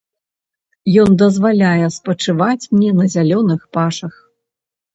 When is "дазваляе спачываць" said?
1.23-2.69